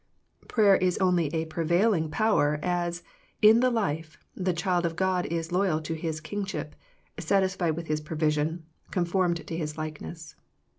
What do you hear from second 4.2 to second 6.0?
the child of God is loyal to